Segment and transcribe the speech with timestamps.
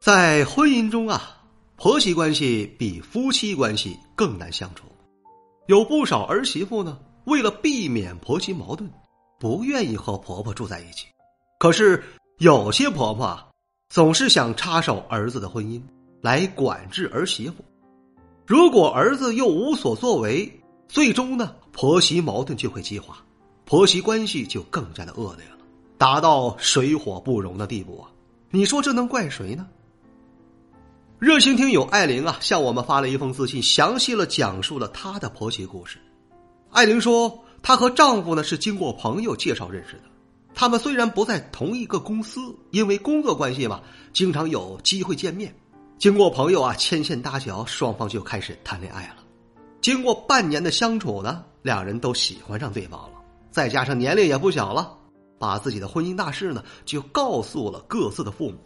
[0.00, 1.40] 在婚姻中啊，
[1.76, 4.84] 婆媳关系比夫妻关系更难相处。
[5.66, 8.88] 有不少儿媳妇呢，为了避免婆媳矛盾，
[9.40, 11.06] 不愿意和婆婆住在一起。
[11.58, 12.02] 可是
[12.38, 13.36] 有些婆婆，
[13.88, 15.82] 总是想插手儿子的婚姻，
[16.20, 17.64] 来管制儿媳妇。
[18.46, 20.48] 如果儿子又无所作为，
[20.86, 23.18] 最终呢，婆媳矛盾就会激化，
[23.64, 25.56] 婆媳关系就更加的恶劣了，
[25.98, 28.08] 达到水火不容的地步啊！
[28.50, 29.66] 你说这能怪谁呢？
[31.18, 35.96] 热心听友艾琳啊，向我们发了一封私信，详细了讲述了她的婆媳故事。
[36.70, 40.02] 艾琳说，她和丈夫呢是经过朋友介绍认识的。
[40.54, 43.80] 他们虽然不在同一个公司，因为工作关系嘛，
[44.12, 45.54] 经常有机会见面。
[45.96, 49.16] 经过朋友啊牵线搭桥，双方就开始谈恋爱了。
[49.80, 53.12] 经过半年的相处呢，两人都喜欢上对方了。
[53.50, 54.94] 再加上年龄也不小了，
[55.38, 58.58] 把自己的婚姻大事呢就告诉了各自的父母。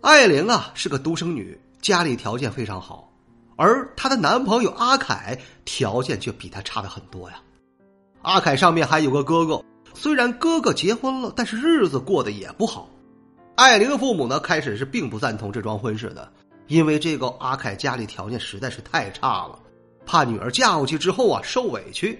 [0.00, 3.12] 艾玲啊是个独生女，家里条件非常好，
[3.56, 7.36] 而她的男朋友阿凯条件却比她差的很多呀。
[8.22, 9.62] 阿凯上面还有个哥哥，
[9.92, 12.88] 虽然哥哥结婚了，但是日子过得也不好。
[13.56, 16.32] 艾玲的父母呢开始是并不赞同这桩婚事的，
[16.66, 19.58] 因为这个阿凯家里条件实在是太差了，
[20.06, 22.18] 怕女儿嫁过去之后啊受委屈。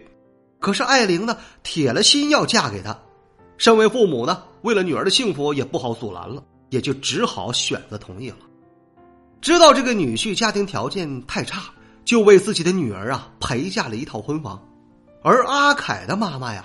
[0.59, 2.99] 可是艾玲呢铁了心要嫁给他，
[3.57, 6.43] 身为父母呢为了女儿的幸福也不好阻拦了。
[6.71, 8.37] 也就只好选择同意了。
[9.41, 11.65] 知道这个女婿家庭条件太差，
[12.05, 14.61] 就为自己的女儿啊陪嫁了一套婚房。
[15.23, 16.65] 而阿凯的妈妈呀，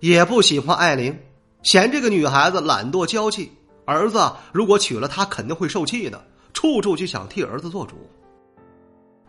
[0.00, 1.18] 也不喜欢艾琳，
[1.62, 3.50] 嫌这个女孩子懒惰娇气，
[3.84, 7.94] 儿子如果娶了她肯定会受气的，处处就想替儿子做主。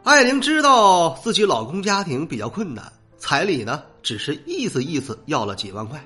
[0.03, 6.03] 艾琳知道自己老公家庭比较困难，彩礼呢只是意思意思要了几万块。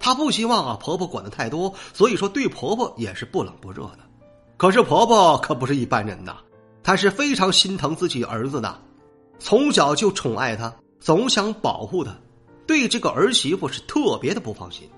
[0.00, 3.98] 她不希望啊婆婆管的太多，所以说对婆婆也是不冷不热的。
[4.56, 6.36] 可是婆婆可不是一般人呐，
[6.82, 8.78] 她是非常心疼自己儿子的，
[9.38, 12.10] 从小就宠爱他，总想保护他，
[12.66, 14.88] 对这个儿媳妇是特别的不放心，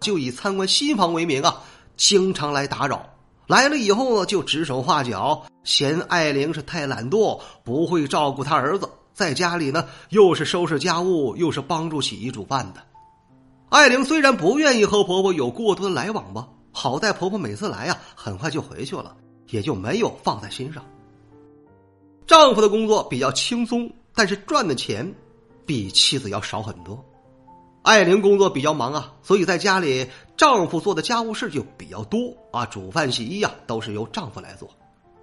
[0.00, 1.62] 就以参观新房为名啊，
[1.96, 3.04] 经常来打扰。
[3.46, 12.80] 来了以后呢，就指手画脚，嫌艾玲是太懒惰，不会照顾他儿子，在家里呢又是收拾家务，又是帮助洗衣煮饭的。
[13.70, 19.16] 艾玲虽然不愿意和婆婆有过多的来往吧，好在婆婆每次来呀，很快就回去了，
[19.50, 20.84] 也就没有放在心上。
[22.26, 25.14] 丈夫的工作比较轻松，但是赚的钱
[25.64, 26.98] 比妻子要少很多。
[27.82, 30.04] 艾玲工作比较忙啊，所以在家里
[30.36, 34.68] 丈夫做的家务事就比较多啊，煮饭洗衣呀都是由丈夫来做。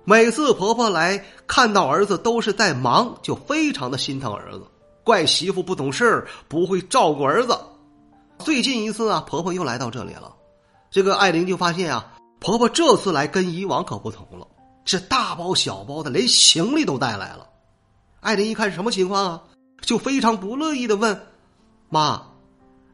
[0.06, 4.64] 每次婆婆来看到儿子都是在忙，就非常的心疼儿子，
[5.04, 7.54] 怪媳妇不懂事不会照顾儿子。
[8.40, 10.34] 最近一次啊，婆婆又来到这里了。
[10.90, 14.48] 这个艾琳就发现啊，婆婆这次来跟以往可不同了，
[14.86, 17.50] 是大包小包的，连行李都带来了。
[18.22, 19.44] 艾琳一看什么情况啊，
[19.82, 21.28] 就非常不乐意的问
[21.90, 22.22] ：“妈，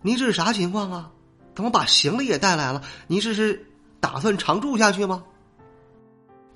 [0.01, 1.11] 您这是啥情况啊？
[1.55, 2.81] 怎么把行李也带来了？
[3.07, 3.67] 您这是
[3.99, 5.23] 打算常住下去吗？”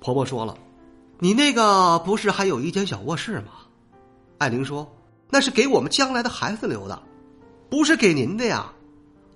[0.00, 0.56] 婆婆说了
[1.20, 3.52] ：“你那个不是还有一间小卧室吗？”
[4.38, 4.90] 艾琳说
[5.30, 7.00] ：“那是给我们将来的孩子留的，
[7.70, 8.72] 不是给您的呀。”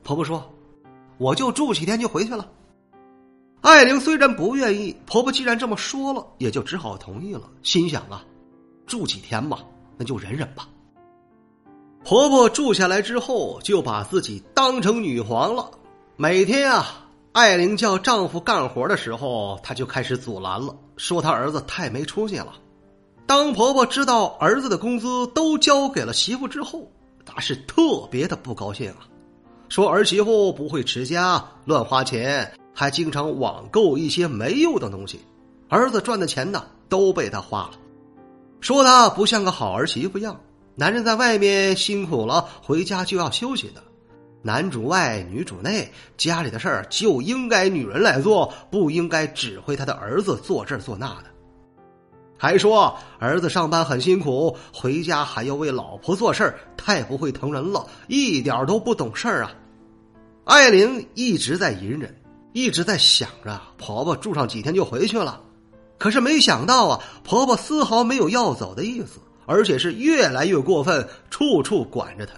[0.03, 0.45] 婆婆说
[1.19, 2.49] ：“我就住几天就回去了。”
[3.63, 7.43] 艾玲虽然不愿意，婆婆既然这么说了，也就只好同意了。
[7.63, 8.25] 心想啊，
[8.87, 9.61] 住几天吧，
[9.97, 10.69] 那就忍忍吧。
[12.05, 15.71] 婆婆住下来之后，就把自己当成女皇了。
[16.17, 22.55] 每天啊，艾玲叫丈夫干活的时候，她就开始阻拦了，说她儿子太没出息了。
[23.25, 26.91] 当婆婆知道儿子的工资都交给了媳妇之后，
[27.25, 29.07] 她是特别的不高兴啊。
[29.73, 35.19] 说儿媳妇不会持家，乱花钱，还经常网购一些没用的东西。
[35.71, 37.71] 儿子赚的钱呢，都被他花了。
[38.61, 40.39] 说他不像个好儿媳妇样。
[40.75, 43.83] 男人在外面辛苦了，回家就要休息的。
[44.43, 51.31] 男主外，女主内，家里的事儿就应该女人来做，不应该指挥他的儿子做这做那的。
[52.37, 59.55] 还说儿子上班很辛苦，回家还要为老婆做事儿，太不会疼人了，一点都不懂事儿啊。
[60.45, 62.15] 艾琳一直在隐忍，
[62.53, 65.41] 一直在想着婆婆住上几天就回去了，
[65.99, 72.35] 可是没想到啊，婆婆丝毫没有要走的意思，而且是越来越过分，处处管着她。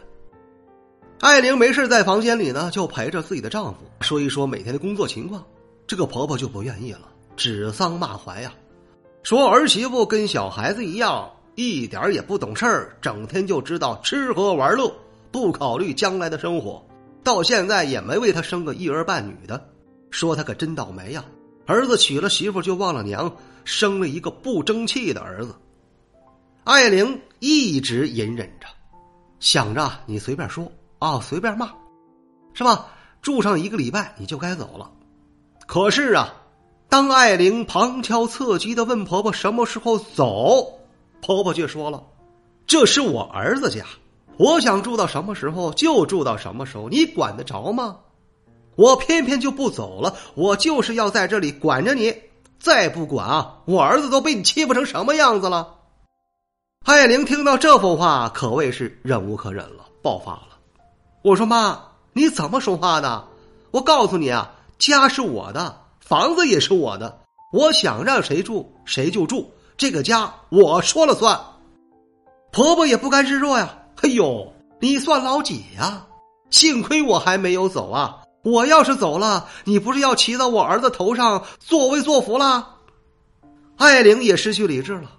[1.21, 5.43] 艾玲没事在房间里呢，就陪着自己的丈夫说一说每天的工作情况。
[5.87, 8.53] 这个婆婆就不愿意了，指桑骂槐呀，
[9.23, 14.93] 说儿媳妇跟小孩子一样，一点也不懂事儿，整天就知道吃喝玩乐，
[15.31, 16.85] 不考虑将来的生活，
[17.25, 19.69] 到现在也没为他生个一儿半女的。
[20.11, 21.25] 说他可真倒霉呀！
[21.67, 23.35] 儿子娶了媳妇就忘了娘，
[23.65, 25.57] 生了一个不争气的儿子。
[26.63, 28.67] 艾玲一直隐忍着，
[29.41, 31.73] 想着你随便说啊，随便骂，
[32.53, 32.87] 是吧？
[33.23, 34.91] 住上一个礼拜你就该走了。
[35.67, 36.33] 可是啊，
[36.89, 40.79] 当艾玲旁敲侧击的问婆婆什么时候走，
[41.23, 42.05] 婆婆却说了
[42.69, 43.85] ：“这是我儿子家，
[44.37, 47.99] 我想住到什么时候就住到什么时候，你管得着吗？”
[48.77, 52.13] 我偏偏就不走了，我就是要在这里管着你，
[52.59, 55.77] 再不管啊，我儿子都被你欺负成什么样子了？
[56.85, 60.59] 艾玲听到这幅话，可谓是忍无可忍了，爆发了。
[61.23, 61.81] 我说妈，
[62.13, 63.25] 你怎么说话呢？
[63.71, 67.21] 我告诉你啊，家是我的，房子也是我的，
[67.53, 71.41] 我想让谁住谁就住，这个家我说了算。
[72.51, 76.07] 婆婆也不甘示弱呀，哎呦，你算老几呀？
[76.51, 78.21] 幸亏我还没有走啊。
[78.43, 82.69] 我要是走了，你不是要骑到我儿子头上作威作福了？
[83.79, 85.11] 艾玲也失去理智了，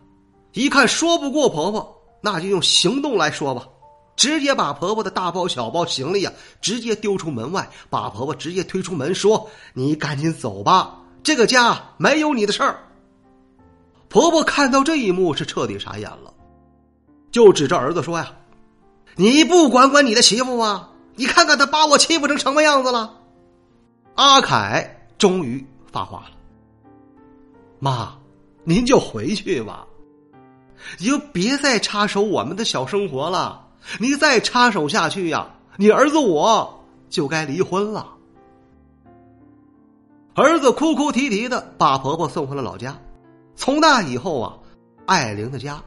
[0.53, 3.67] 一看说不过婆婆，那就用行动来说吧，
[4.15, 12.77] 直接把婆婆的大包小包行李呀，直接丢出门外，把婆婆直接推出门，说：“你赶紧走吧，这个家没有你的事儿。”
[14.09, 16.31] 婆婆看到这一幕是彻底傻眼了，
[17.31, 18.31] 就指着儿子说：“呀，
[19.15, 23.13] 你不管管你的媳妇吗？”你看看他把我欺负成什么样子了！
[24.15, 26.31] 阿凯终于发话了
[27.79, 28.17] ：“妈，
[28.65, 29.87] 您就回去吧，
[30.99, 33.65] 你就别再插手我们的小生活了。
[33.97, 35.47] 你再插手下去呀，
[35.77, 38.11] 你儿子我就该离婚了。”
[40.35, 42.99] 儿子哭哭啼啼的把婆婆送回了老家。
[43.55, 44.57] 从那以后啊，
[45.05, 45.81] 艾玲的家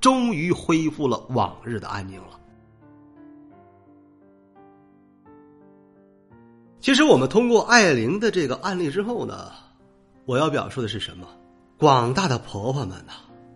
[0.00, 2.39] 终于恢复了往日的安宁了。
[6.80, 9.50] 其实我们通过艾玲的这个案例之后呢，
[10.24, 11.26] 我要表述的是什么？
[11.78, 13.12] 广大的婆婆们呐，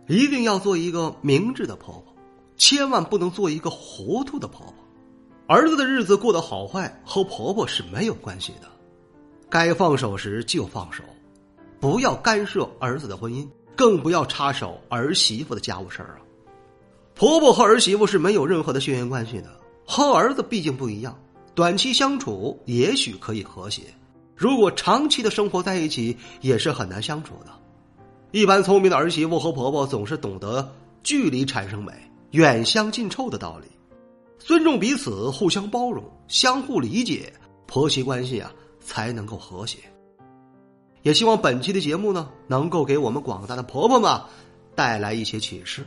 [0.08, 2.14] 一定要做一个明智的婆婆，
[2.56, 4.74] 千万不能做一个糊涂的婆婆。
[5.46, 8.68] 儿子的日子过得好坏和婆婆是没有关系的，
[9.48, 11.02] 该放手时就放手，
[11.80, 16.20] 不要干涉儿子的婚姻，更不要插手儿媳妇的家务事儿啊。
[17.14, 19.48] 婆婆和儿媳妇是没有任何的血缘关系的，
[19.86, 21.18] 和儿子毕竟不一样。
[21.54, 23.82] 短期相处也许可以和谐，
[24.34, 27.52] 如果长期的生活在一起也是很难相处的。
[28.32, 30.68] 一般聪明的儿媳妇和婆婆总是懂得
[31.04, 31.92] 距离产生美，
[32.32, 33.66] 远香近臭的道理，
[34.40, 37.32] 尊重彼此，互相包容，相互理解，
[37.68, 39.78] 婆媳关系啊才能够和谐。
[41.02, 44.20] 也希望本期的节目呢，能够给我们广大的婆婆们
[44.74, 45.86] 带来一些启示。